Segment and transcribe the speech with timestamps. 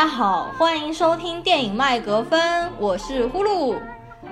[0.00, 3.76] 大家好，欢迎收听电影麦格芬，我是呼噜。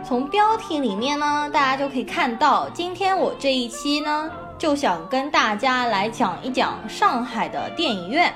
[0.03, 8.33] 从标题里面呢，大家就可以看到，今天我这一期呢，就想跟大家来讲一讲上海的电影院。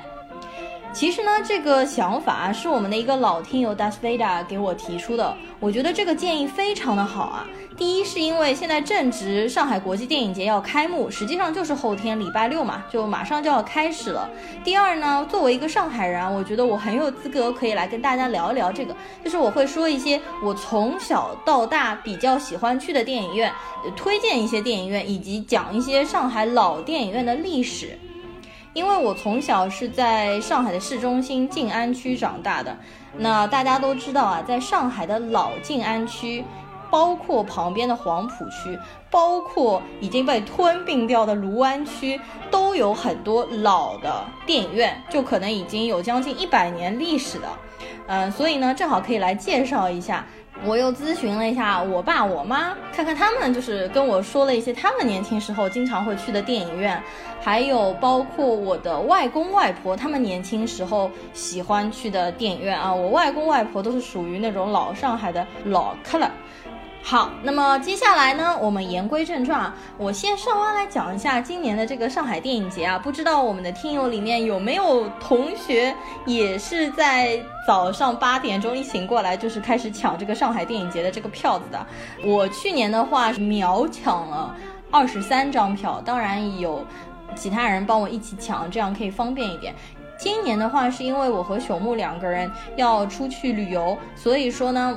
[0.92, 5.34] 其实呢，这个想法是我们的一个老听友 Das Veda 给我提出的。
[5.59, 7.46] 我觉得这个建议非常的好啊。
[7.78, 14.28] 第一是因为现在正值上海国际电影节要开幕，实际上就是后天礼拜六嘛，就马上就要开始了。
[14.62, 23.51] 第二呢，作为一个上海人，我觉得我很有资格可以来跟大家聊一聊这个，就是我会说一些我从小到大比较喜欢去的电影院，
[23.96, 27.99] 推荐一些电影院，以及讲一些上海老电影院的历史。
[28.74, 32.76] 因为我从小是在上海的市中心静安区长大的，
[33.18, 36.42] 那大家都知道啊，在上海的老静安区，
[36.90, 38.78] 包括旁边的黄浦区，
[39.10, 42.18] 包括已经被吞并掉的卢湾区，
[42.50, 47.48] 都有很多老的电影院，就可能已经有将近一百年历史的，
[48.06, 50.26] 嗯，所以呢，正好可以来介绍一下。
[50.65, 57.03] 我又咨询了一下我爸我妈，看看他们就是跟我说了一些他们年轻时候经常会去的电影院，
[57.41, 62.95] 还有包括我的外公外婆他们年轻时候喜欢去的电影院啊。
[62.95, 66.31] 我外公外婆都是属于那种老上海的老客了。
[67.05, 72.97] 好，那么接下来呢，我们言归正传，我先稍微来讲一下今年的这个上海电影节啊。
[72.97, 81.87] 不知道我们的听友里面有没有同学也是在早上八点钟一醒过来，就是开始抢这个上海电影节的这个票子的。
[82.25, 84.55] 我去年的话秒抢了
[84.91, 86.87] 二十三张票，当然有
[87.35, 89.75] 其他人帮我一起抢，这样可以方便一点。
[90.17, 94.97] 今年的话是因为我和朽木两个人要出去旅游，所以说呢。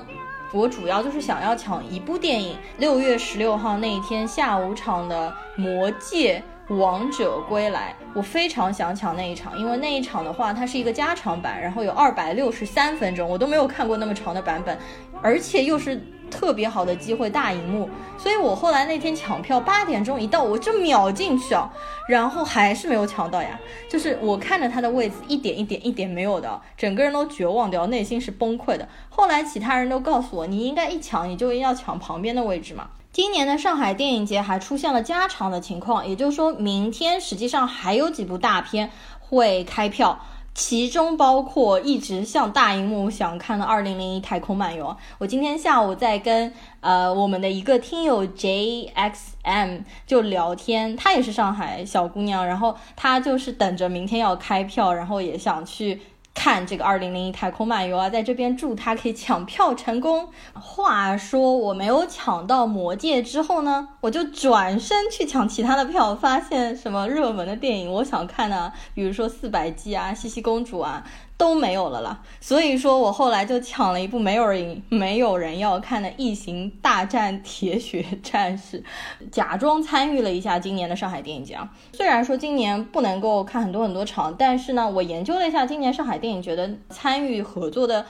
[0.55, 5.29] 我主要就是想要抢一部电影，六月十六号那一天下午场的
[5.61, 14.79] 《魔戒：王者归来》，我非常想抢那一场，因为那一场的话，它是一个加长版，然后有二百六十三分钟，我都没有看过那么长的版本，
[15.21, 16.01] 而且又是。
[16.29, 21.69] 特别好的机会，大荧幕，所以我后来那天抢票，八点钟一到，我就秒进去啊，
[22.07, 23.59] 然后还是没有抢到呀，
[23.89, 28.87] 就是我看着他的位置一点一点一点没有的，整个人都绝望掉，内心是崩溃的。
[29.09, 32.89] 后来其他人都告诉我，你应该一抢你就要抢旁边的位置嘛。
[33.11, 38.91] 今年的上海电影节还出现了加长的情况，也就是说明天实际上还有几部大片
[39.21, 40.19] 会开票。
[40.55, 44.85] 其中包括一直向大荧幕想看的《二零零一太空漫游》。
[45.17, 56.01] 我今天下午在跟呃我们的一个听友 JXM 就聊天，她也是上海小姑娘，然后她就是等着明天要开票，然后也想去。
[56.35, 60.29] 看这个二零零一太空漫游啊，在这边祝他可以抢票成功。
[60.53, 68.71] 话说我没有抢到魔戒之后呢，我就转身去抢其他的票，发现什么热门的电影我想看呢？
[68.93, 71.03] 比如说四百集啊，茜茜公主啊。
[71.37, 78.81] 都没有了啦，所以说我后来就抢了一部没有人没有人要看的《异形大战铁血战士》，
[79.29, 81.59] 假装参与了一下今年的上海电影节。
[81.91, 88.05] 虽然说今年不能够看很多很多场，但是呢，我研究了一下今年上海电影节的参与合作的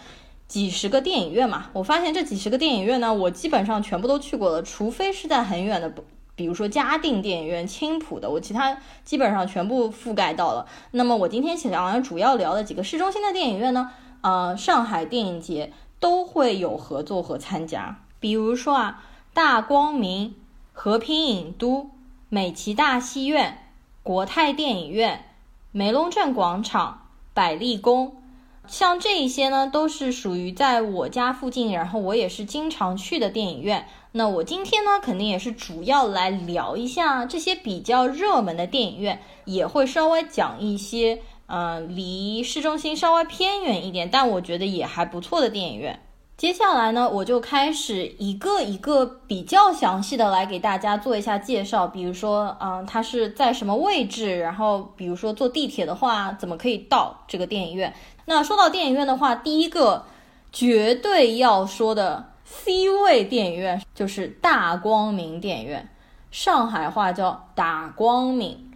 [0.47, 5.91] 几十个电影院嘛，我发现这几十个电影院呢，我基本上全部都去过了，除非是在很远的。
[6.35, 10.68] 比如说嘉定电影院、青浦的，我其他基本上全部覆盖到了。
[10.91, 13.91] 那么我今天想要主要聊的几个市中心的电影院呢，
[14.22, 18.01] 呃，上海电影节都会有合作和参加。
[18.19, 19.03] 比如说啊，
[19.34, 20.35] 大光明、
[20.73, 21.90] 和平影都、
[22.28, 23.69] 美琪大戏院、
[24.03, 25.25] 国泰电影院、
[25.72, 28.17] 梅龙镇广场、百丽宫。
[28.67, 33.88] 像这一些呢，都是属于在我家附近，然后我也是经常去的电影院。
[34.17, 46.00] 那我今天呢，肯定也是主要来聊一下这些比较热门的电影院，也会稍微讲一些，嗯，离市中心稍微偏远一点，但我觉得也还不错的电影院。
[46.38, 51.85] 接下来呢，我就开始一个一个比较详细的来给大家做一下介绍。
[51.85, 54.40] 比如说，嗯，它是在什么位置？
[54.40, 57.94] 然后，比如说坐地铁的话，怎么可以到这个电影院？
[58.23, 60.06] 那说到电影院的话，第一个
[60.53, 65.89] 绝对要说的 C 位电影院就是大光明电影院，
[66.31, 68.71] 上海话叫打光明。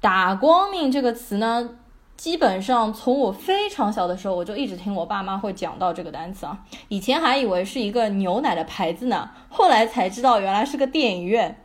[0.00, 1.76] 打光明这个词呢？
[2.16, 6.58] 基本上从我非常小的时候，我就一直听我爸妈会讲到这个单词啊。
[6.88, 11.64] 以前还以为是一个牛奶的牌子呢，后来才知道原来是个电影院。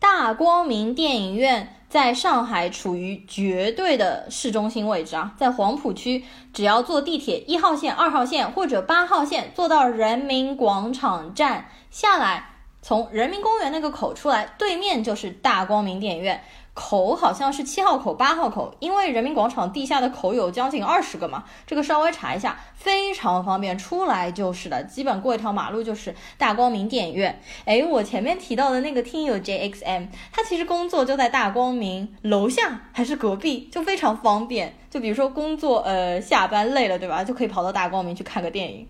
[0.00, 12.48] 大光明电影院在上海处于绝对的市中心位置啊，在黄浦区，只要坐地铁一号线、二号线或者八号线，坐到人民广场站下来，
[12.82, 16.42] 从人民公园那个口出来，对面就是大光明电影院。
[16.74, 27.40] 口好像是七号口、八号口，因为人民广场地下的口有将近二十个嘛，这个稍微查一下，非常方便，出来就是的，基本过一条马路就是大光明电影院。
[27.64, 34.74] 哎，我前面提到的那个听友 JXM，他其实工作就在大光明楼下还是隔壁，就非常方便。
[34.90, 38.88] 就比如说工作呃下班累了，对吧，就可以跑到大光明去看个电影。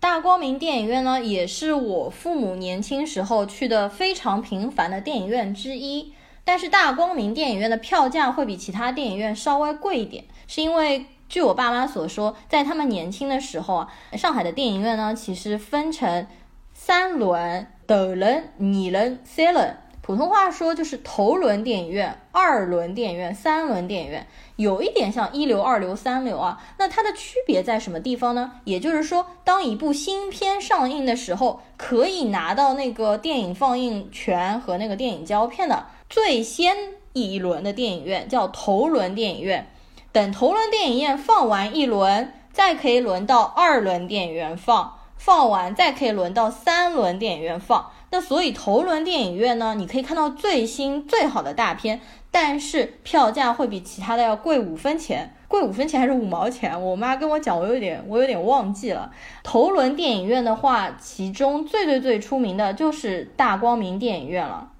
[0.00, 6.12] 大光明电影院呢，也是我父母年轻时候去的非常频繁的电影院之一。
[6.44, 16.26] 但是大光明电影院的票价会比其他电影院稍微贵一点，是因为据我爸妈所说，在他们年轻的时候啊，上海的电影院呢，其实分成
[16.72, 19.76] 三轮、斗轮、二轮、三轮。
[20.02, 24.26] 普通话说就是头轮电影院、二轮电影院、三轮电影院，
[24.56, 26.62] 有一点像一流、二流、三流啊。
[26.76, 28.52] 那它的区别在什么地方呢？
[28.64, 36.76] 也就是说，当一部新片上映的时候，可以拿到那个电影放映权和那个电影胶片的最先
[37.12, 39.68] 一轮的电影院叫头轮电影院。
[40.12, 47.90] 等头轮电影院放完一轮，再可以轮到二轮电影院放，放完再可以轮到三轮电影院放。
[48.12, 52.00] 那所以头轮电影院呢，你可以看到最新最好的大片，
[52.30, 56.80] 但是票价会比其他的要贵五分钱，贵五分钱还是五毛钱？
[56.80, 59.10] 我妈跟我讲，我有点我有点忘记了。
[59.42, 64.70] 头轮电影院的话，其中最最最出名的就是大光明电影院了。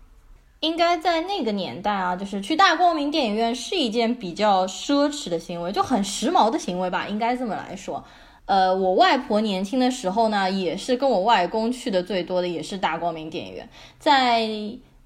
[0.64, 8.02] 应该在那个年代啊，就是去大光明电影院是一件比较奢侈的行为，就很时髦的行为吧，应该这么来说。
[8.46, 13.68] 呃，我外婆年轻的时候呢，也是跟我外公去的最多的，也是大光明电影院。
[13.98, 14.48] 在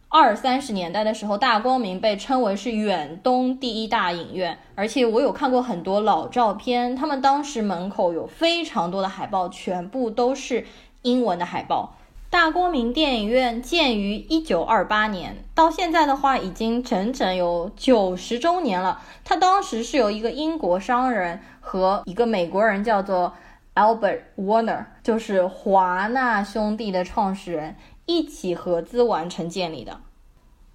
[0.09, 10.65] 二三十年代的时候，大光明被称为是远东第一大影院，而且我有看过很多老照片，他们当时门口有非常多的海报，全部都是
[11.03, 11.95] 英文的海报。
[12.31, 19.01] 大光明电影院建于一九二八年，到现在的话已经整整有九十周年了。
[19.25, 23.33] 它当时是由一个英国商人和一个美国人叫做
[23.75, 30.01] Albert Warner，就是华纳兄弟的创始人一起合资完成建立的。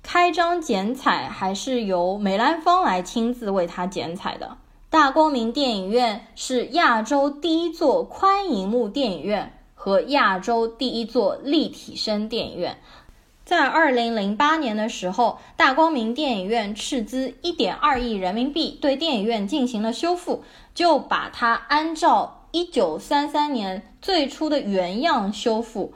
[0.01, 4.57] 开张剪彩还是由梅兰芳来亲自为他剪彩的。
[4.89, 9.53] 大光明电影院是亚洲第一座宽银幕电影院。
[9.83, 12.77] 和亚洲第一座立体声电影院，
[13.43, 25.91] 在二零零八年的时候，大光明电影院斥资一点二亿人民币对电影院进行了修复，就把它按照一九三三年最初的原样修复。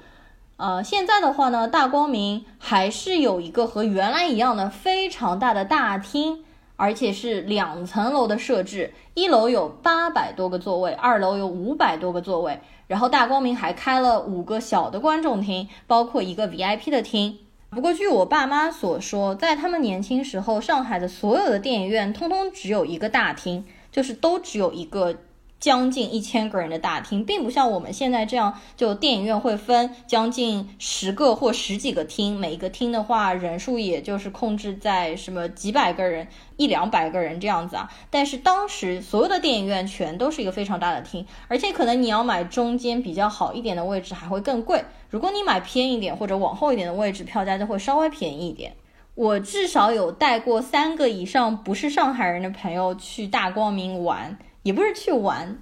[0.58, 6.44] 呃，现在的话呢，大光明还是有一个和原来一样的非常大的大厅，
[6.76, 12.60] 而且是两层楼的设置，一楼有八百多个座位，二楼有五百多个座位。
[12.88, 17.38] 然后大光明还开了五个小的观众厅，包括一个 VIP 的厅。
[17.70, 25.18] 不过据我爸妈所说，在他们年轻时候，上海的所有的电影院通通只有一个大厅，就是都只有一个。
[25.60, 37.92] 将近一千个人的大厅，并不像我们现在这样，就电影院会分将近十个或十几个厅，每一个厅的话人数也就是控制在什么几百个人、一两百个人这样子啊。
[38.12, 44.86] 但是当时所有的电影院全都是一个非常大的厅，而且可能你要买中间比较好一点的位置还会更贵。
[45.10, 48.74] 如果你买偏一点或者往后一点的位置，票价就会稍微便宜一点。
[49.16, 54.38] 我至少有带过三个以上不是上海人的朋友去大光明玩。
[54.68, 55.58] 也不是去玩，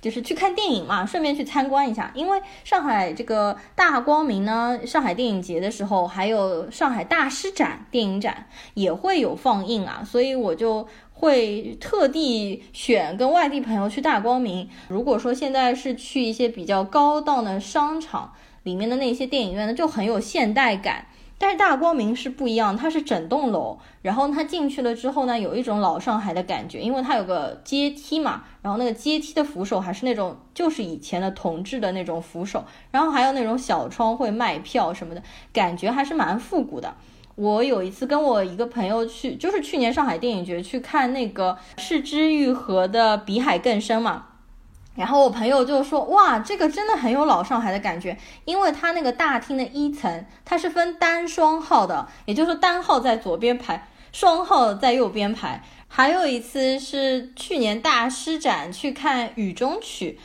[0.00, 2.12] 就是去看电影嘛，顺便去参观一下。
[2.14, 14.68] 因为上海这个大光明呢，上海电影节的时候，还有上海大师展电影展也会有放映啊，所以我就会特地选跟外地朋友去大光明。
[14.86, 21.06] 如果说现在是去一些比较高档的商场里面的那些电影院呢，就很有现代感。
[21.38, 36.94] 但是大光明是不一样，它是整栋楼，然后它进去了之后呢，有一种老上海的感觉，因为它有个阶梯嘛，然后那个阶梯的扶手还是那种就是以前的铜制的那种扶手，然后还有那种小窗会卖票什么的，感觉还是蛮复古的。
[37.34, 44.24] 我有一次跟我一个朋友去，就是去年上海电影节去看那个是之愈合的《比海更深》嘛。
[44.96, 55.62] 然后我朋友就说：“哇，这个真的很有老上海的感觉，因为它那个大厅的一层，它是分单双号的，也就是单号在左边排，双号在右边排。
[55.88, 60.18] 还有一次是去年大师展去看《雨中曲》，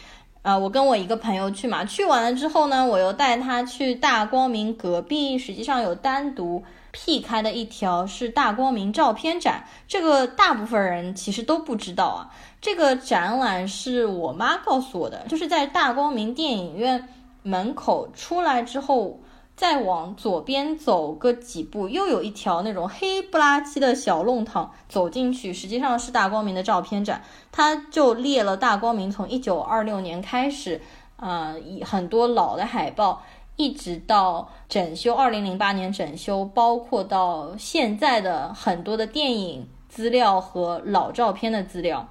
[0.50, 12.30] 啊，我跟我一个朋友去嘛，去完了之后呢，我又带他去大光明隔壁，实际上有单独辟开的一条是大光明照片展，这个大部分人其实都不知道啊。”
[12.62, 17.10] 这个展览是我妈告诉我的，就是在大光明电影院
[17.42, 19.20] 门口出来之后，
[19.56, 30.80] 再往左边走个几步，又有一条那种黑不拉几的小弄堂，走进去实际上是大光明的照片展，它就列了大光明从一九二六年开始，
[31.16, 33.24] 呃，以很多老的海报，
[33.56, 42.08] 一直到整修二零零八年整修，包括到现在的很多的电影资料和老照片的资料。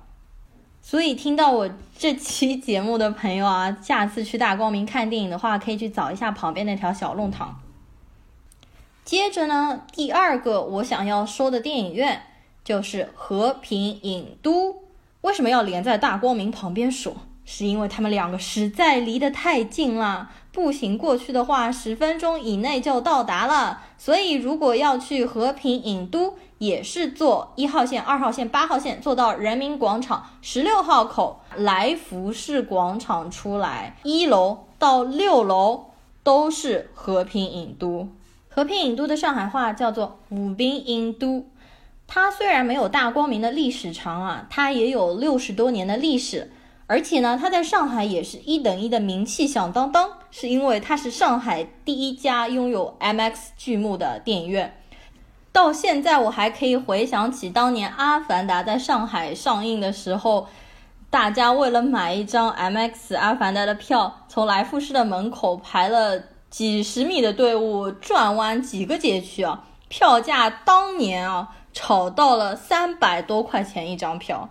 [0.83, 7.61] 所以听到我这期节目的朋友啊，下次去大光明看电影的话，可以去找一下旁边那条小弄堂。
[9.05, 12.23] 接着呢，第二个我想要说的电影院
[12.65, 14.83] 就是和平影都。
[15.21, 17.15] 为什么要连在大光明旁边说？
[17.45, 23.83] 是因为他们两个实在离得太近了，步行过去的话，十分钟以内就到达了。
[23.99, 35.87] 所以如果要去和平影都，也是坐一号线、二号线、八号线，坐到人民广场十六号口来福士广场出来，一楼到六楼
[36.23, 38.11] 都是和平影都。
[38.51, 41.47] 和平影都的上海话叫做武滨影都。
[42.07, 46.53] 它虽然没有大光明的历史长啊，它也有六十多年的历史，
[46.87, 54.77] 而且呢，它在上海也是一等一的名气响当当，是因为它是上海第一家拥有 MX 剧目的电影院。
[55.53, 60.47] 到现在我还可以回想起当年《阿凡达》在上海上映的时候，
[61.11, 74.49] 大家为了买一张 MX《阿凡达》的票，从来福士的门口排了几十米的队伍，转弯几个街区啊，票价当年啊炒到了三百多块钱一张票。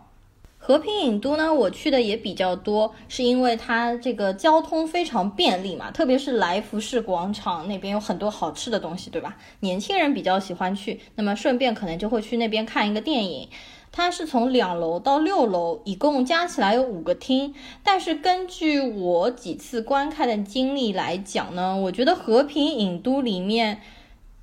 [0.69, 9.35] 和平影都呢，我去的也比较多，是因为它这个交通非常便利嘛，特别是来福士广场那边有很多好吃的东西，对吧？
[9.61, 13.49] 年轻人比较喜欢去，那么顺便可能就会去那边看一个电影。
[13.91, 17.55] 它是从两楼到六楼，一共加起来有五个厅。
[17.83, 23.81] 但是根据我几次观看的经历来讲呢，我觉得和平影都里面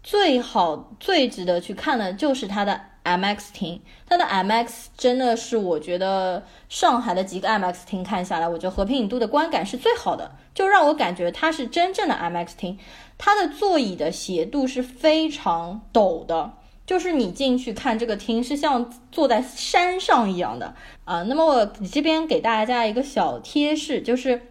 [0.02, 2.80] 最好、最值得去看的就是它的。
[3.06, 12.78] MX 厅，它的 MX 真的是我觉得上海的几个 MX 厅看下来，我觉得和平影都的观感是最好的，就让我感觉它是真正的 MX 厅。
[13.16, 16.52] 它的座椅的斜度是非常陡的，
[16.84, 21.22] 就是你进去看这个厅是像坐在山上一样的啊。
[21.22, 24.42] 那么我这边给大家一个小贴士，就是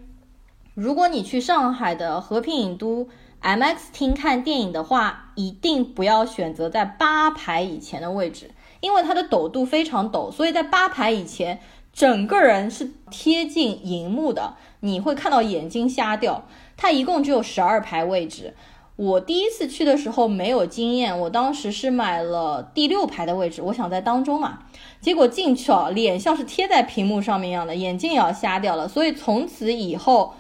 [0.74, 3.10] 如果你去上海的和平影都。
[3.46, 8.50] MX 厅看电影的话，一定不要选择在八排以前的位置，
[8.80, 11.60] 因为它的陡度非常陡，所以在八排以前，
[11.94, 16.48] 整个人是贴近荧幕的，你会看到眼睛瞎掉。
[16.76, 18.56] 它一共只有十二排位置，
[18.96, 24.64] 我第一次去的时候没有经验，我当时是买了第六排的位置，我想在当中嘛，
[25.00, 30.34] 结果进去啊，脸像是贴在屏幕上面一样的，眼睛也要瞎掉了，所以从此以后。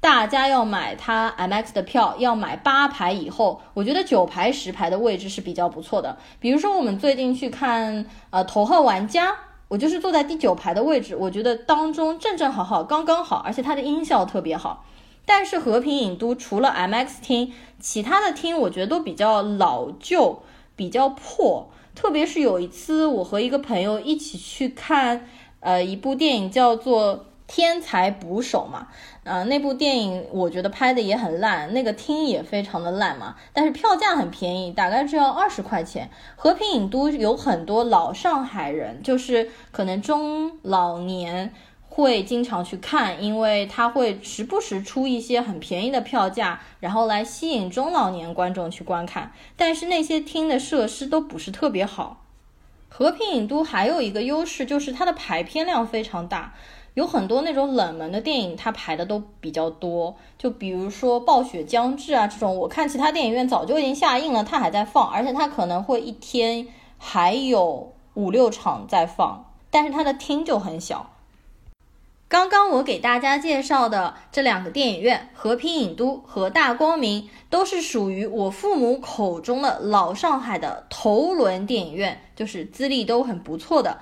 [0.00, 6.16] 大家要买它 MX 的票，要买八排以后，我觉得九排、十排的位置是比较不错的。
[6.38, 9.32] 比如说我们最近去看呃《头号玩家》，
[9.66, 14.84] 我就是坐在第九排的位置，我觉得当中正正好好，刚刚好，而且它的音效特别好。
[15.26, 20.42] 但是和平影都除了 MX 厅，其他的厅我觉得都比较老旧，
[20.76, 21.68] 比较破。
[21.96, 25.26] 特别是有一次我和一个朋友一起去看
[25.58, 27.24] 呃一部电影，叫做。
[27.50, 28.88] 天才捕手嘛，
[29.28, 36.08] 呃，那部电影我觉得拍的也很烂，那个厅也非常的烂嘛，但是票价很便宜，大概只要二十块钱。
[36.34, 41.52] 和平影都有很多老上海人，就是可能中老年
[41.90, 49.32] 会经常去看，因为他会时不时出一些很便宜的票价，然后来吸引中老年观众去观看。
[49.56, 52.24] 但是那些厅的设施都不是特别好。
[52.88, 56.54] 和平影都还有一个优势就是它的排片量非常大。
[56.98, 60.16] 有很多那种冷门的电影，它排的都比较多。
[60.36, 66.66] 就比如说《暴雪将至》啊，这种我看其他电影院早就已经下映了，它还在放，而且它可能会一天
[66.98, 71.10] 还有五六场在放，但是它的厅就很小。
[72.26, 83.98] 刚刚我给大家介绍的这两个电影院，和平影都和大光明，都是属于我父母口中的老上海的头轮电影院，就是资历都很不错的。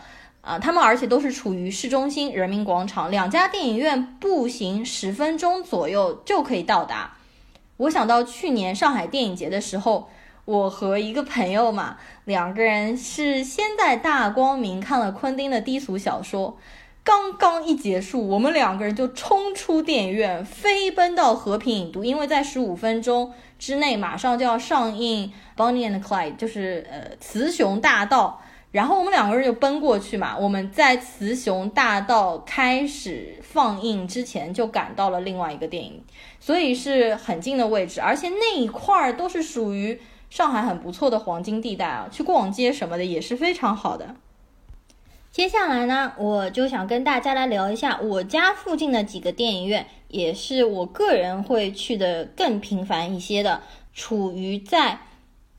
[0.46, 7.16] 啊，他们而且都是处于市中心人民广场，两家电影院步行十分钟左右就可以到达。
[7.78, 10.08] 我想到去年上海电影节的时候，
[10.44, 16.56] 我和一个朋友嘛，两个人是先在大光明看了昆汀的低俗小说，
[17.02, 28.40] 刚刚一结束，我们两个人就冲出电影院，飞奔到和平影都，因为在十五分钟之内马上就要上映《Bonnie and Clyde》，就是呃《雌雄大盗》。
[28.72, 30.36] 然后我们两个人就奔过去嘛。
[30.36, 36.02] 我们在雌雄大道开始放映之前就赶到了另外一个电影，
[36.40, 44.16] 所以是很近的位置，而且那一块儿都是属于上海很不错的黄金地带啊，去逛街什么的也是非常好的。
[45.30, 53.60] 接下来呢，我就想跟大家来聊一下我家附近的几个电影院，也是我个人会去的更频繁一些的，
[53.92, 55.00] 处于在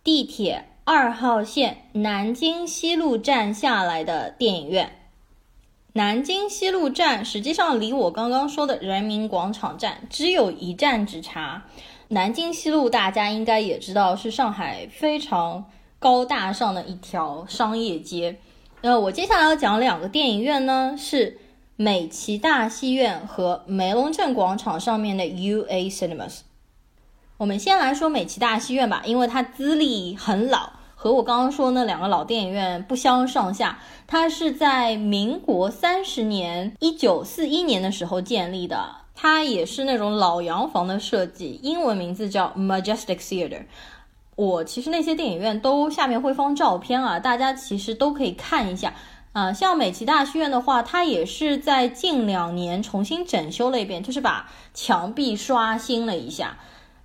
[0.04, 4.94] 地铁二号线南京西路站下来的电影院。
[5.91, 11.65] 南京西路站实际上离我刚刚说的人民广场站只有一站之差。
[12.08, 15.65] 南京西路大家应该也知道，是上海非常
[16.00, 18.39] 高大上的一条商业街。
[18.82, 21.38] 那我接下来要讲两个电影院呢，是
[21.75, 26.44] 美琪大戏院和梅龙镇广场上面的 UA Cinemas。
[27.36, 33.77] 我们先来说美琪大戏院吧，因为它资历很老，和我刚刚说那两个老电影院不相上下。
[34.08, 43.66] 它是在民国三十年，一九四一年的时候建立的，它也是那种老洋房的设计，英文名字叫 Majestic Theater。
[44.36, 48.96] 我其实那些电影院都下面会放照片啊，大家其实都可以看一下
[49.34, 49.54] 啊。
[49.54, 56.58] 像美琪大戏院的话，它也是在近两年重新整修了一遍，就是把墙壁刷新了一下。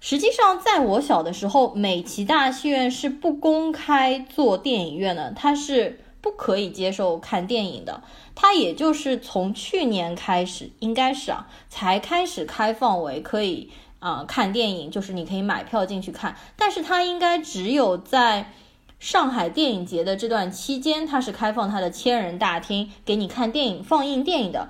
[0.05, 8.03] 实际上，在我小的时候，美琪大戏院是不公开做电影院的，它是不可以接受看电影的。
[8.35, 13.71] 它也就是从去年开始，应该是啊，才开始开放为可以。
[14.01, 18.51] 啊，看电影就是你可以买票进去看，但是它应该只有在
[18.99, 24.69] 上海电影节的这段期间，它是开放它的千人大厅给你看电影、放映电影的。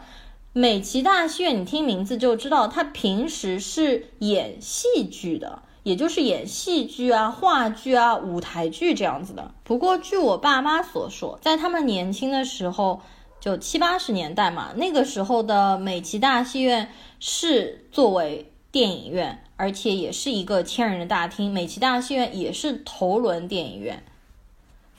[0.52, 9.54] 美琪大戏院，你听名字就知道，它平时是演戏剧的，也就是演戏剧啊、话剧啊、舞台剧这样子的。
[9.64, 13.00] 不过据我爸妈所说，在他们年轻的时候，
[13.40, 16.88] 就七八十年代嘛，那个时候的美琪大戏院
[17.18, 18.48] 是作为。
[18.72, 21.52] 电影院，而且也是一个千人的大厅。
[21.52, 24.02] 美琪大戏院也是头轮电影院。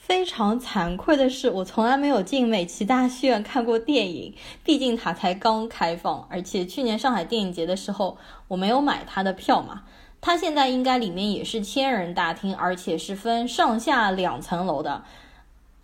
[0.06, 6.28] 非常惭愧的是，我从来没有进美琪大戏院看过电影，毕竟它才刚开放。
[6.28, 9.84] 而且去年上海电影节的时候，我没有买它的票嘛。
[10.20, 15.04] 它现在应该里面也是千人大厅，而且是分上下两层楼的。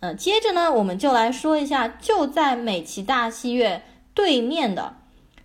[0.01, 3.81] 嗯，接着呢，我们就来说一下，就在美琪大戏院
[4.13, 4.97] 对面的。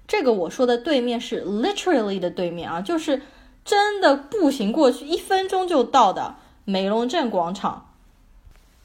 [0.06, 3.22] 这个我说的对面是 literally 的对面啊，就是
[3.64, 6.34] 真的步行过去一分钟就到的
[6.66, 7.85] 梅龙镇广场。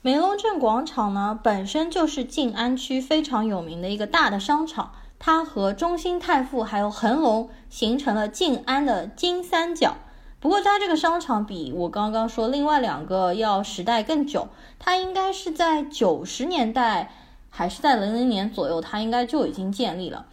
[0.03, 9.97] 梅龙镇广场呢，本身就是静安区非常有名的一个大的商场，它和中兴泰富还有恒隆形成了静安的金三角。
[10.39, 14.47] 不过它这个商场比我刚刚说另外两个要时代更久，
[14.79, 17.11] 它应该是在九十年代
[17.51, 20.25] 还是在零零年左右，它应该就已经建立了。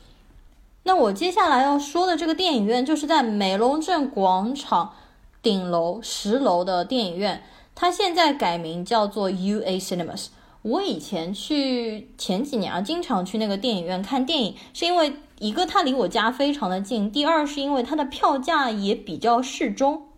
[0.85, 4.95] 那我接下来要说的这个电影院，就是在梅龙镇广场
[5.43, 7.43] 顶楼十楼的电影院，
[7.81, 10.27] 它现在改名叫做 UA Cinemas。
[10.63, 20.09] 我以前去前几年啊，经常去那个电影院看电影，是因为一个它离我家非常的近，第二是因为它的票价也比较适中。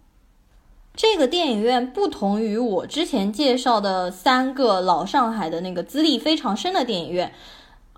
[0.96, 7.30] 这个电影院不同于我之前介绍的三个老上海的那个资历非常深的电影院。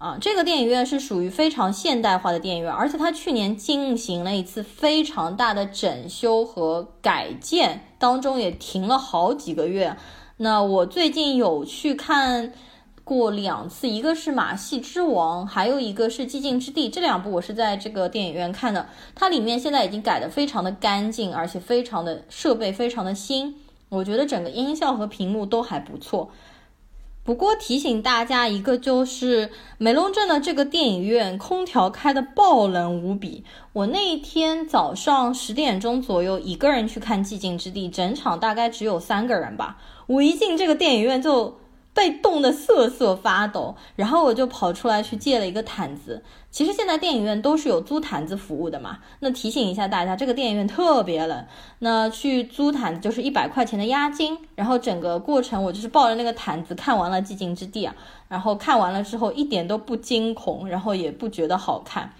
[0.02, 9.96] 啊，这个电影院是属于非常现代化的电影院，而且它去年进行了一次非常大的整修和改建，当中也停了好几个月。
[10.38, 12.52] 那我最近有去看
[13.04, 18.88] 过两次，一个是《马戏之王》，还有一个是《寂静之地》，这两部我是在这个电影院看的。
[19.14, 23.54] 它里面现在已经改得非常的干净，而且非常的设备非常的新，
[23.88, 26.28] 我觉得整个音效和屏幕都还不错。
[27.24, 33.44] 不过提醒大家一个，就是梅龙镇的这个电影院空调开的爆冷无比。
[33.72, 39.78] 我那一天早上十点钟左右，一个人去看《寂静之地》，整场大概只有三个人吧。
[40.06, 41.61] 我一进这个电影院就。
[41.94, 46.22] 被冻得瑟瑟发抖，然后我就跑出来去借了一个毯子。
[46.50, 48.98] 其实现在电影院都是有租毯子服务的嘛。
[49.20, 51.46] 那提醒一下大家，这个电影院特别冷，
[51.78, 54.36] 那去租毯子就是一百块钱的押金。
[54.54, 57.94] 然后整个过程我就是抱着那个毯子看完了《寂静之地》啊，
[58.28, 62.12] 然后看完了之后一点都不惊恐，然后也不觉得好看。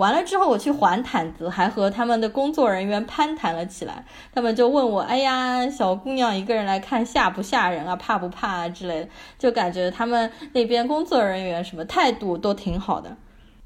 [0.00, 4.06] 完了之后，我去还毯子，还和他们的工作人员攀谈了起来。
[4.34, 7.94] 他们就问我：“哎呀，小姑娘一个人来看，吓不吓人啊？
[7.96, 9.08] 怕不怕啊？”之类的，
[9.38, 13.14] 就感觉他们那边工作人员什么态度都挺好的。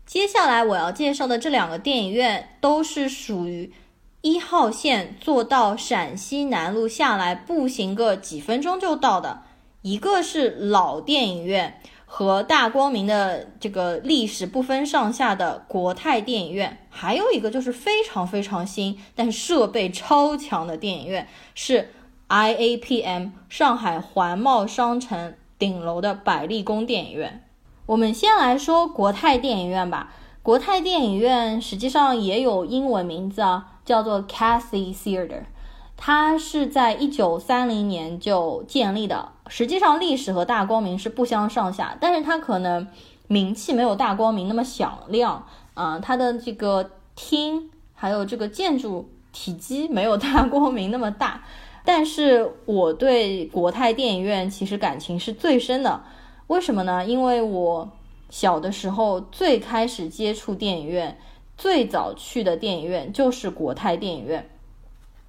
[0.05, 3.73] 接下来我要介绍的这两个电影院，都是属于
[4.23, 9.43] 一号线坐到陕西南路下来，步行个几分钟就到的。
[9.83, 11.81] 一个是老电影院
[12.17, 21.91] 和大光明的这个历史不分上下的国泰电影院，还有一个就是非常非常新但设备超强的电影院是
[22.29, 27.45] IAPM 上海环贸商城顶楼的百丽宫电影院。
[27.87, 30.15] 我们先来说国泰电影院吧。
[30.41, 35.43] 国泰电影院实际上也有英文名字啊，叫做 Cathay Theater，。
[35.97, 42.87] 它是在一九三零年就建立的，实际上历史和大光明是不相上下，但是它可能
[43.29, 51.43] 名气没有大光明那么响亮啊，它的这个厅还有这个建筑体积没有大光明那么大。
[51.85, 56.03] 但是我对国泰电影院其实感情是最深的。
[56.47, 57.05] 为什么呢？
[57.05, 57.91] 因为我
[58.31, 61.19] 小的时候最开始接触电影院，
[61.59, 64.49] 最早去的电影院就是国泰电影院。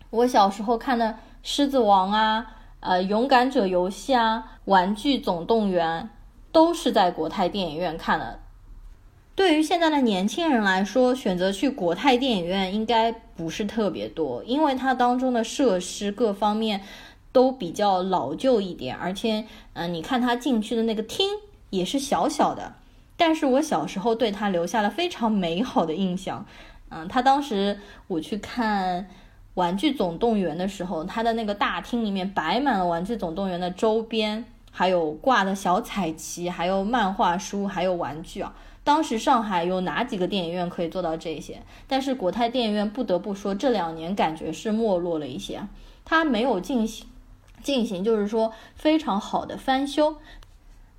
[0.10, 1.06] 我小时候看的
[1.44, 2.46] 《狮子王》啊，
[2.86, 6.04] 呃，《勇敢者游戏》啊，《玩具总动员》
[6.52, 8.40] 都是在国泰电影院看的。
[9.36, 16.82] 对于现在的年轻人来说，选择去国泰电影院应该不是特别多，因为它当中的设施各方面。
[17.36, 21.28] 都比较老旧一点，而且，嗯，你看他进去的那个厅
[21.70, 22.76] 也是小小的，
[23.18, 26.46] 但是我小时候对他留下了非常美好的印象。
[26.88, 29.02] 嗯，他当时我去看
[29.56, 38.54] 《玩具总动员》的时候，他的那个大厅里面摆满了《玩具总动员》的周边，还有挂的小彩旗，还有漫画书，还有玩具啊。
[38.84, 41.62] 当时上海有哪几个电影院可以做到这些？
[41.88, 45.68] 但是国泰电影院不得不说，这两年感觉是没落了一些，
[46.06, 47.08] 它没有进行。
[47.64, 50.18] 进行就是说非常好的翻修，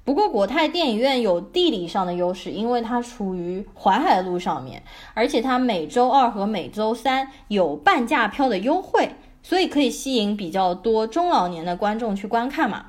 [0.07, 12.87] 不过国泰电影院有地理上的优势，因为它处于淮海路上面，而且它每周二和每周三有半价票的优惠，所以可以吸引比较多中老年的观众去观看嘛。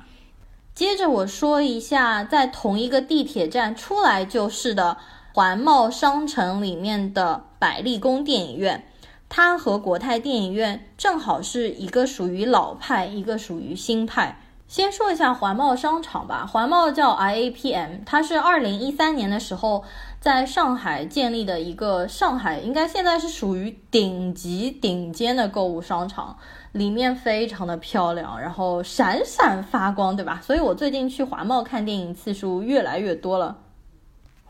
[0.76, 4.96] 接着我说一下，在同一个地铁站出来就是的
[5.34, 8.84] 环贸商城里面的百丽宫电影院。
[9.28, 14.40] 它和国泰电影院正好是一个属于老派，一个属于新派。
[14.68, 19.82] 先说一下环贸商场吧，环贸叫 IAPM，它是二零一三年的时候
[20.20, 26.36] 在上海建立的一个上海应该现在是属于顶级顶尖的购物商场，
[26.72, 30.38] 里面非常的漂亮，然后闪闪发光，对吧？
[30.42, 33.56] 所以我最近去环贸看电影次数越来越多了。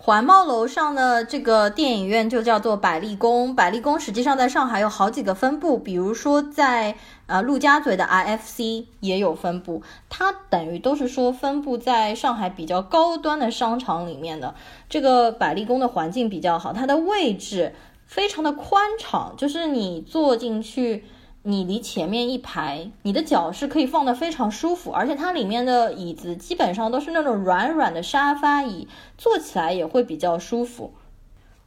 [0.08, 3.54] 环贸楼上的这个电影院就叫做百丽宫。
[3.54, 9.82] 百丽宫实际上在上海有好几个分部，比如说在呃陆家嘴的 IFC 也有分部。
[10.08, 14.54] 它等于都是说分布在上海比较高端的商场里面的。
[14.88, 17.74] 这个百丽宫的环境比较好，它的位置
[18.06, 21.04] 非常的宽敞，就是你坐进去。
[21.44, 30.92] 你离前面一排，你的脚是可以放的非常舒服，而且它里面的椅子基本上都是那种软软的沙发椅，坐起来也会比较舒服。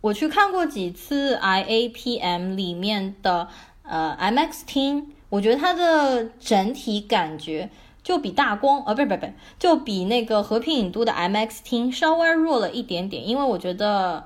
[0.01, 3.47] 我去看过几次 IAPM 里面的
[3.83, 7.69] 呃 MX 厅，我觉得它的整体感觉
[8.03, 14.25] 就比大光，呃，不是不是不是，就比那个和平影都的 MX 厅稍微弱了一点点，因为我觉得。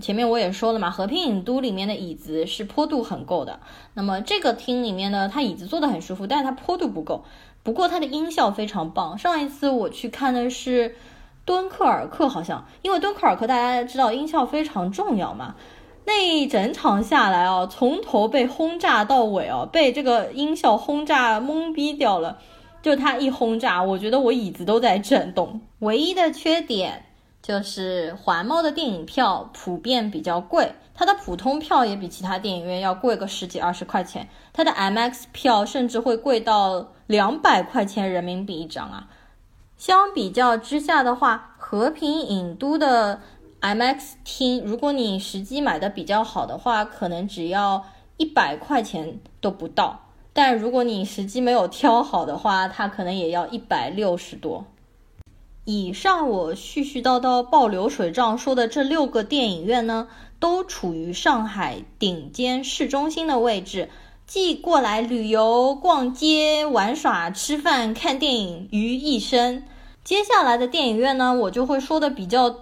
[0.00, 3.60] 前面我也说了嘛，和平影都里面的椅子是坡度很够的。
[3.94, 7.24] 那么这个厅里面呢，它椅子坐得很舒服，但是它坡度不够。
[7.62, 9.18] 不过它的音效非常棒。
[9.18, 10.96] 上一次我去看的是
[11.44, 15.54] 敦刻尔克，好像因为敦刻尔克大家知道音效非常重要嘛。
[16.04, 22.38] 那一整场下来哦，从头被轰炸到尾哦，被这个音效轰炸懵逼掉了。
[22.82, 25.60] 就它一轰炸，我觉得我椅子都在震动。
[25.80, 27.05] 唯一的缺点。
[27.46, 39.08] 就是环贸的电影票普遍比较贵，它的普通票也比其他电影院要贵个十几二十块钱，它的 MX 票甚至会贵到两百块钱人民币一张啊。
[39.76, 43.20] 相比较之下的话，和平影都的
[43.60, 47.84] MX 厅，如果你时机买的比较好的话，可能只要
[48.16, 50.00] 一百块钱都不到，
[50.32, 54.64] 但如果你时机没有挑好的话，它可能也要一百六十多。
[55.68, 60.06] 以上我絮絮叨叨报流水账说的这六个电影院呢，
[60.38, 63.90] 都处于上海顶尖市中心的位置，
[64.28, 69.64] 既过来旅游、逛街、玩耍、吃饭、看电影于一身。
[70.04, 72.60] 接下来的电影院呢，我就会说的比较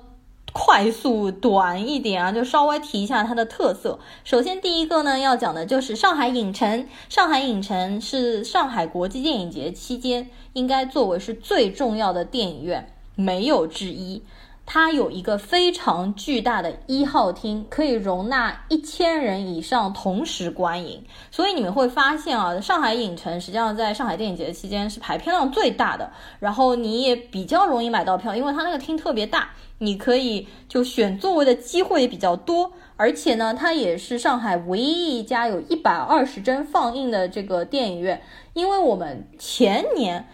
[0.54, 3.98] 快速短一点啊，就稍微提一下它的特色。
[4.24, 6.88] 首先第一个呢，要讲的就是上海影城。
[7.10, 12.92] 上海影城是上海国际电影节期间应该作为是最重要的电影院。
[13.14, 14.22] 没有之一，
[14.66, 21.04] 它有一个非常巨大的一号厅，可以容纳一千人以上同时观影。
[21.30, 32.72] 所以你们会发现啊，上海影城实际上在上海电影节期间是排片量最大的，然后你也比较容易买到票，因为它那个厅特别大，你可以就选座位的机会也比较多。
[32.96, 38.22] 而且呢，它也是上海唯一一家有一百二十帧放映的这个电影院。
[38.54, 40.24] 因为我们前年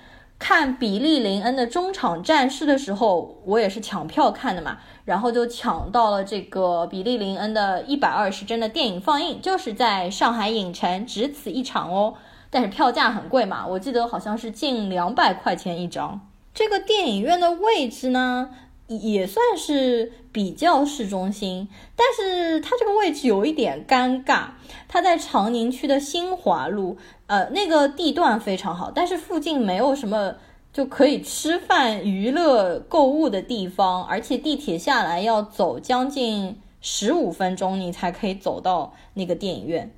[0.40, 12.14] 看比利林恩的中场战事的时候，我也是抢票看的嘛，然后就抢到了这个比利林恩的一百二十帧的电影放映，就是在上海影城，只此一场哦。
[12.48, 16.20] 但是票价很贵嘛，我记得好像是近两百块钱一张。
[16.52, 18.50] 这个电影院的位置呢？
[18.88, 24.46] 也算是比较市中心，但是它这个位置有一点尴尬。
[24.88, 26.98] 它在长宁区的新华路，
[27.30, 30.34] 呃，那个地段非常好，但是附近没有什么
[30.72, 39.94] 就可以吃饭、娱乐、购物的地方，而且地铁下来要走将近十五分钟，你才可以走到那个电影院。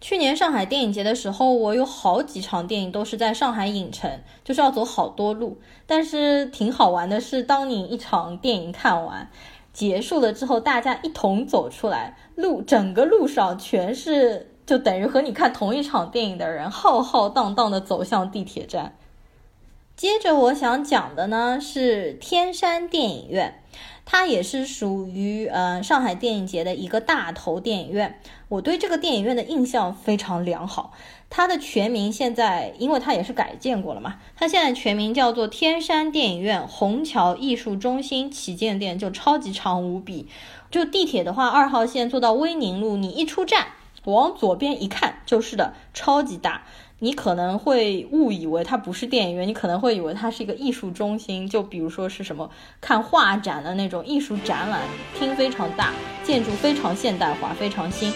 [0.00, 5.58] 去年上海电影节的时候，我有好几场电影都是在上海影城，就是要走好多路。
[5.84, 9.28] 但是挺好玩的是，当你一场电影看完
[9.74, 18.96] 结束了之后，大家一同走出来，路整个路上全是就等于和你看同一场电影的人，浩浩荡荡的走向地铁站。
[19.96, 23.60] 接着我想讲的呢是天山电影院。
[24.06, 30.92] 它也是属于呃上海电影节的一个大头电影院，我对这个电影院的印象非常良好。
[31.30, 40.28] 它的全名现在，因为它也是改建过了嘛，它现在全名叫做天山电影院虹桥艺术中心旗舰店，就超级长无比。
[40.70, 43.68] 就地铁的话，二号线坐到威宁路，你一出站
[44.12, 46.62] 往左边一看就是的，超级大。
[47.00, 52.48] 你可能会误以为它不是电影院，你可能会以为它是一个艺术中心，就比如说是什么
[52.80, 54.80] 看画展的那种艺术展览
[55.18, 58.10] 厅，非常大，建筑非常现代化，非常新。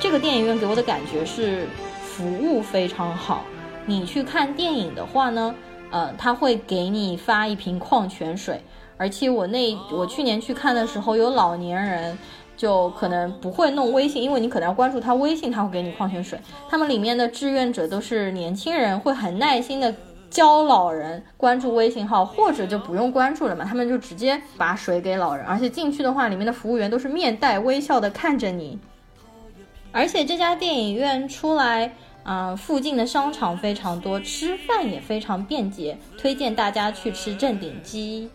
[0.00, 1.66] 这个电影院给我的感觉是
[2.02, 3.44] 服务非常好。
[3.84, 5.54] 你去看电影的话呢，
[5.90, 8.62] 呃，他会给你发一瓶矿泉水，
[8.96, 12.16] 而且我那我去年去看的时候，有老年人。
[12.56, 16.38] 就可能不会弄微信，因为你可能要关注他微信，他会给你矿泉水。
[16.68, 19.94] 他们里面的志愿者都是年轻人，会很耐心的
[20.30, 25.44] 教老人关注微信号，或者就不用关注了嘛，他们就直接把水给老人。
[25.44, 28.78] 而且进去的话，里面的服务员都是面带微笑的看着你。
[29.92, 31.92] 而且这家电影院出来，
[32.22, 38.28] 啊，附近的商场非常多，吃饭也非常便捷，推荐大家去吃正鼎鸡。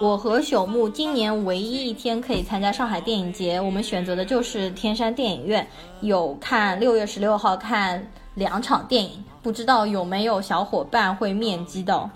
[0.00, 5.66] 我和朽木今年唯一一天可以参加上海电影节，我们选择的就是天山电影院，
[6.00, 8.04] 有看六月十六号看
[8.34, 12.10] 两场电影，不知道有没有小伙伴会面基到。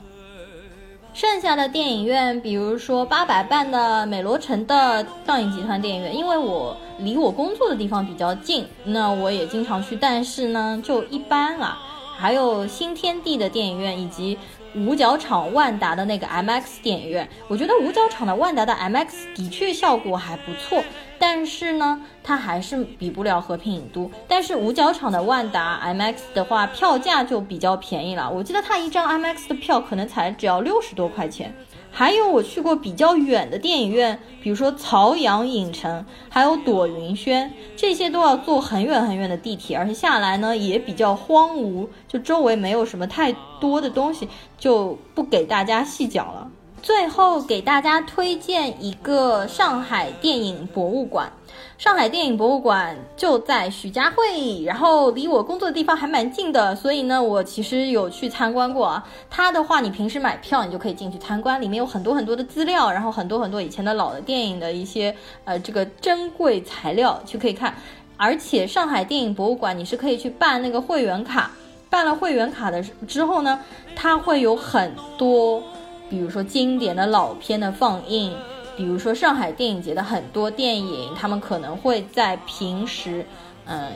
[1.14, 11.79] 剩下的电影院，比如说八佰伴的美罗城的上影集团电影院，因为我离我工作的地方比较近，那我也经常去，但是呢就一般啊。
[12.21, 14.37] 还有新天地的电影院以及。
[14.74, 20.85] 五角场万达的那个 MX 电影院，我觉得五角场的万达的 MX 的确效果还不错，
[21.18, 24.11] 但是呢，它还是比不了和平影都。
[24.28, 31.52] 但是五角场的万达 MX 的话，票价就比较便宜了，我记得它一张 MX 的票可能才只要六十多块钱。
[31.90, 46.51] 还有我去过比较远的电影院，比如说曹阳影城，还有朵云轩，这些都要坐很远很远的地铁，而且下来呢也比较荒芜，就周围没有什么太多的东西，就不给大家细讲了。
[46.81, 51.33] 最后给大家推荐一个上海电影博物馆。
[51.79, 59.09] 上海电影博物馆就在徐家汇，然后离我工作的地方还蛮近的，所以呢，我其实有去参观过啊。
[59.31, 65.14] 它的话，你平时买票，你就可以进去参观，里面有很多很多的资料，然后很多很多以前的老的电影的一些
[65.45, 67.73] 呃这个珍贵材料去可以看。
[68.17, 71.53] 而且上海电影博物馆你是可以去办那个会员卡，
[71.88, 73.57] 办了会员卡的之后呢，
[73.95, 75.62] 它会有很多，
[76.11, 78.35] 比如说经典的老片的放映。
[78.79, 83.27] 比如说上海电影节的很多电影，他们可能会在平时，
[83.67, 83.91] 嗯，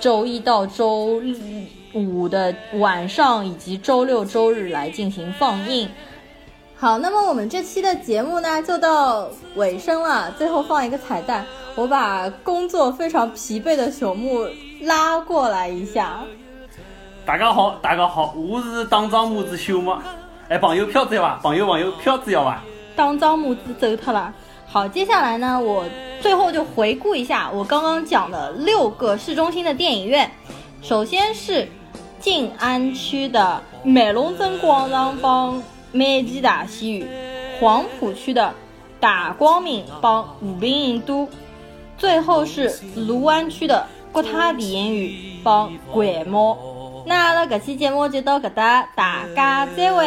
[0.00, 1.22] 周一到周
[1.92, 5.88] 五的晚上以及周六周日来进行放映。
[6.74, 10.32] 好，那么我们这期的节目呢就到尾声了。
[10.32, 14.48] 最后放一个彩蛋，我把工作非常疲惫的朽木
[14.82, 16.18] 拉过来一下。
[17.24, 19.96] 大家好，大家好，我是党长木子朽木。
[20.48, 21.38] 哎，朋友票子要伐？
[21.40, 22.60] 朋友朋友票子要伐？
[22.96, 24.32] 当张木子走他了。
[24.66, 25.84] 好，接下来呢，我
[26.20, 30.30] 最后就回顾一下我刚刚讲的六个市中心的电影院。
[30.82, 31.68] 首先是
[32.18, 37.08] 静安区的美龙镇广场帮美吉大戏院，
[37.60, 38.52] 黄浦区的
[38.98, 41.28] 大光明帮和平影都，
[41.96, 46.58] 最后是卢湾区的国泰电影院帮环贸。
[47.06, 50.04] 那阿拉搿期节目就到搿搭，大家再会。